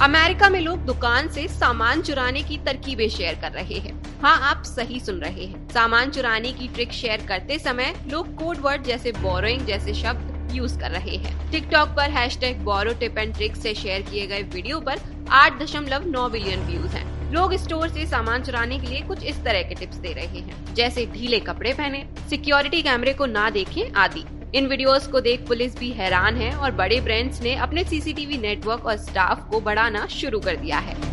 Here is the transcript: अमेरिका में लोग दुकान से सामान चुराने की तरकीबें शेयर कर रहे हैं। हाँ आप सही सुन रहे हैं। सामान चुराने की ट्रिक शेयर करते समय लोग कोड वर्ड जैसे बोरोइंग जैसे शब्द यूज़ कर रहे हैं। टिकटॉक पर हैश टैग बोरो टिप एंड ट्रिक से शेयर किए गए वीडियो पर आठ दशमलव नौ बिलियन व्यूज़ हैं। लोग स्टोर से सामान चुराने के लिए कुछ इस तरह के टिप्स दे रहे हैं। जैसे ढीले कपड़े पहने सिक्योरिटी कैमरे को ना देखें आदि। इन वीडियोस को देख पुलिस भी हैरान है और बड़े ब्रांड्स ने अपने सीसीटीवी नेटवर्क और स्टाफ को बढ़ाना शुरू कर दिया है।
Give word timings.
अमेरिका 0.00 0.48
में 0.50 0.60
लोग 0.60 0.84
दुकान 0.86 1.26
से 1.28 1.46
सामान 1.48 2.02
चुराने 2.02 2.42
की 2.42 2.56
तरकीबें 2.58 3.08
शेयर 3.08 3.34
कर 3.34 3.50
रहे 3.52 3.78
हैं। 3.78 3.92
हाँ 4.22 4.36
आप 4.50 4.62
सही 4.64 5.00
सुन 5.00 5.16
रहे 5.16 5.44
हैं। 5.44 5.68
सामान 5.68 6.10
चुराने 6.10 6.52
की 6.52 6.68
ट्रिक 6.68 6.92
शेयर 6.92 7.26
करते 7.28 7.58
समय 7.58 7.94
लोग 8.06 8.34
कोड 8.34 8.58
वर्ड 8.58 8.84
जैसे 8.84 9.12
बोरोइंग 9.12 9.66
जैसे 9.66 9.94
शब्द 9.94 10.54
यूज़ 10.54 10.78
कर 10.80 10.90
रहे 10.90 11.16
हैं। 11.16 11.50
टिकटॉक 11.50 11.88
पर 11.88 12.10
हैश 12.10 12.38
टैग 12.38 12.64
बोरो 12.64 12.94
टिप 13.00 13.18
एंड 13.18 13.34
ट्रिक 13.34 13.56
से 13.56 13.74
शेयर 13.74 14.02
किए 14.02 14.26
गए 14.26 14.42
वीडियो 14.44 14.80
पर 14.80 15.00
आठ 15.32 15.62
दशमलव 15.62 16.08
नौ 16.08 16.28
बिलियन 16.28 16.66
व्यूज़ 16.66 16.96
हैं। 16.96 17.32
लोग 17.32 17.54
स्टोर 17.56 17.88
से 17.88 18.06
सामान 18.06 18.44
चुराने 18.44 18.78
के 18.78 18.86
लिए 18.86 19.00
कुछ 19.02 19.24
इस 19.24 19.44
तरह 19.44 19.62
के 19.62 19.74
टिप्स 19.74 19.96
दे 19.96 20.12
रहे 20.12 20.38
हैं। 20.38 20.74
जैसे 20.74 21.06
ढीले 21.06 21.40
कपड़े 21.40 21.72
पहने 21.72 22.04
सिक्योरिटी 22.30 22.82
कैमरे 22.82 23.14
को 23.14 23.26
ना 23.26 23.48
देखें 23.50 23.90
आदि। 23.92 24.24
इन 24.54 24.66
वीडियोस 24.66 25.06
को 25.06 25.20
देख 25.20 25.46
पुलिस 25.48 25.78
भी 25.78 25.90
हैरान 25.90 26.36
है 26.36 26.52
और 26.54 26.70
बड़े 26.72 27.00
ब्रांड्स 27.00 27.42
ने 27.42 27.54
अपने 27.56 27.84
सीसीटीवी 27.84 28.38
नेटवर्क 28.38 28.86
और 28.86 28.96
स्टाफ 28.96 29.48
को 29.50 29.60
बढ़ाना 29.60 30.06
शुरू 30.10 30.40
कर 30.40 30.56
दिया 30.56 30.78
है। 30.78 31.09